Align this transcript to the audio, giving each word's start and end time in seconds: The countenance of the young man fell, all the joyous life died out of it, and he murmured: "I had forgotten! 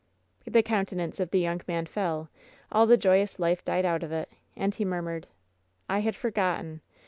The 0.47 0.63
countenance 0.63 1.19
of 1.19 1.29
the 1.29 1.37
young 1.39 1.61
man 1.67 1.85
fell, 1.85 2.27
all 2.71 2.87
the 2.87 2.97
joyous 2.97 3.37
life 3.37 3.63
died 3.63 3.85
out 3.85 4.01
of 4.01 4.11
it, 4.11 4.31
and 4.55 4.73
he 4.73 4.83
murmured: 4.83 5.27
"I 5.87 5.99
had 5.99 6.15
forgotten! 6.15 6.81